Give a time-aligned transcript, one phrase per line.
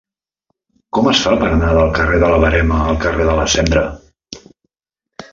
[0.97, 3.85] Com es fa per anar del carrer de la Verema al carrer de la Cendra?